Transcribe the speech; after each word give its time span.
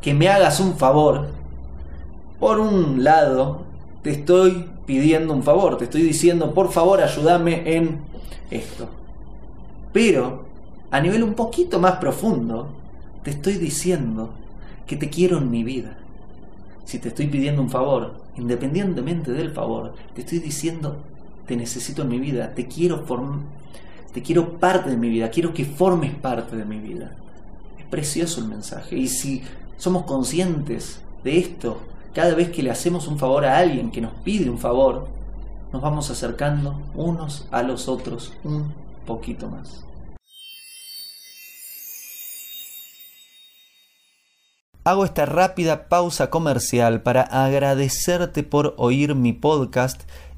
que 0.00 0.14
me 0.14 0.28
hagas 0.28 0.60
un 0.60 0.76
favor, 0.76 1.28
por 2.38 2.60
un 2.60 3.02
lado, 3.02 3.62
te 4.02 4.10
estoy 4.10 4.66
pidiendo 4.86 5.34
un 5.34 5.42
favor, 5.42 5.76
te 5.76 5.84
estoy 5.84 6.02
diciendo, 6.02 6.54
por 6.54 6.70
favor, 6.70 7.00
ayúdame 7.00 7.76
en 7.76 8.00
esto. 8.50 8.88
Pero, 9.92 10.46
a 10.90 11.00
nivel 11.00 11.22
un 11.22 11.34
poquito 11.34 11.80
más 11.80 11.96
profundo, 11.96 12.68
te 13.22 13.30
estoy 13.30 13.54
diciendo 13.54 14.34
que 14.86 14.96
te 14.96 15.10
quiero 15.10 15.38
en 15.38 15.50
mi 15.50 15.64
vida. 15.64 15.96
Si 16.84 16.98
te 16.98 17.08
estoy 17.08 17.26
pidiendo 17.26 17.60
un 17.60 17.70
favor, 17.70 18.14
independientemente 18.36 19.32
del 19.32 19.50
favor, 19.50 19.94
te 20.14 20.20
estoy 20.20 20.38
diciendo, 20.38 21.02
te 21.46 21.56
necesito 21.56 22.02
en 22.02 22.08
mi 22.08 22.20
vida, 22.20 22.54
te 22.54 22.68
quiero, 22.68 23.04
te 24.12 24.22
quiero 24.22 24.58
parte 24.58 24.90
de 24.90 24.96
mi 24.96 25.08
vida, 25.08 25.30
quiero 25.30 25.52
que 25.52 25.64
formes 25.64 26.14
parte 26.14 26.56
de 26.56 26.64
mi 26.64 26.78
vida. 26.78 27.16
Precioso 27.90 28.40
el 28.40 28.48
mensaje. 28.48 28.96
Y 28.96 29.08
si 29.08 29.42
somos 29.76 30.04
conscientes 30.04 31.00
de 31.22 31.38
esto, 31.38 31.80
cada 32.14 32.34
vez 32.34 32.50
que 32.50 32.62
le 32.62 32.70
hacemos 32.70 33.08
un 33.08 33.18
favor 33.18 33.44
a 33.44 33.58
alguien 33.58 33.90
que 33.90 34.00
nos 34.00 34.12
pide 34.24 34.48
un 34.48 34.58
favor, 34.58 35.08
nos 35.72 35.82
vamos 35.82 36.10
acercando 36.10 36.80
unos 36.94 37.46
a 37.50 37.62
los 37.62 37.88
otros 37.88 38.32
un 38.44 38.72
poquito 39.04 39.48
más. 39.48 39.86
Hago 44.86 45.04
esta 45.04 45.26
rápida 45.26 45.88
pausa 45.88 46.30
comercial 46.30 47.02
para 47.02 47.22
agradecerte 47.22 48.44
por 48.44 48.74
oír 48.78 49.16
mi 49.16 49.32
podcast 49.32 50.02